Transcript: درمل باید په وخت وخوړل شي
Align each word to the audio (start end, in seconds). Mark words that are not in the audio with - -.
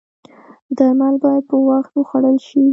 درمل 0.77 1.13
باید 1.23 1.43
په 1.49 1.57
وخت 1.69 1.91
وخوړل 1.95 2.37
شي 2.47 2.63